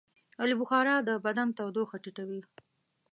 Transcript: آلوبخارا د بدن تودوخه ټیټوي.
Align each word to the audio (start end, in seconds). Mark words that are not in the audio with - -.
آلوبخارا 0.43 0.95
د 1.07 1.09
بدن 1.25 1.47
تودوخه 1.57 1.97
ټیټوي. 2.03 2.41